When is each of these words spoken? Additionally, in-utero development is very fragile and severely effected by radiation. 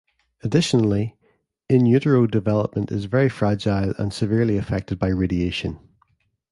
Additionally, 0.41 1.15
in-utero 1.69 2.25
development 2.25 2.91
is 2.91 3.05
very 3.05 3.29
fragile 3.29 3.93
and 3.99 4.11
severely 4.11 4.57
effected 4.57 4.97
by 4.97 5.09
radiation. 5.09 5.77